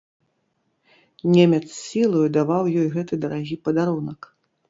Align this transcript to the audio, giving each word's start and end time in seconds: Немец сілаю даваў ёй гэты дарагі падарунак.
Немец 1.33 1.59
сілаю 1.81 2.23
даваў 2.39 2.63
ёй 2.85 2.89
гэты 2.97 3.13
дарагі 3.27 3.55
падарунак. 3.69 4.19